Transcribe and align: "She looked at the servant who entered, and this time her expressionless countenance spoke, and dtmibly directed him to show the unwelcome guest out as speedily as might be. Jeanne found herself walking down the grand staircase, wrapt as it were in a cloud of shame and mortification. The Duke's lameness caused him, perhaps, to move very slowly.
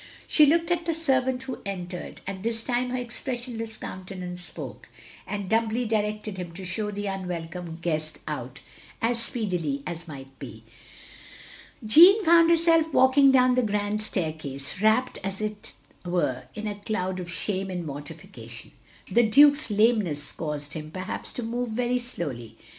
"She 0.35 0.47
looked 0.47 0.71
at 0.71 0.87
the 0.87 0.95
servant 0.95 1.43
who 1.43 1.59
entered, 1.63 2.21
and 2.25 2.41
this 2.41 2.63
time 2.63 2.89
her 2.89 2.97
expressionless 2.97 3.77
countenance 3.77 4.41
spoke, 4.41 4.89
and 5.27 5.47
dtmibly 5.47 5.87
directed 5.87 6.39
him 6.39 6.53
to 6.53 6.65
show 6.65 6.89
the 6.89 7.05
unwelcome 7.05 7.77
guest 7.83 8.17
out 8.27 8.61
as 8.99 9.21
speedily 9.21 9.83
as 9.85 10.07
might 10.07 10.39
be. 10.39 10.63
Jeanne 11.85 12.23
found 12.23 12.49
herself 12.49 12.91
walking 12.91 13.29
down 13.31 13.53
the 13.53 13.61
grand 13.61 14.01
staircase, 14.01 14.81
wrapt 14.81 15.19
as 15.23 15.39
it 15.39 15.73
were 16.03 16.45
in 16.55 16.65
a 16.65 16.79
cloud 16.79 17.19
of 17.19 17.29
shame 17.29 17.69
and 17.69 17.85
mortification. 17.85 18.71
The 19.11 19.21
Duke's 19.29 19.69
lameness 19.69 20.31
caused 20.31 20.73
him, 20.73 20.89
perhaps, 20.89 21.31
to 21.33 21.43
move 21.43 21.67
very 21.69 21.99
slowly. 21.99 22.57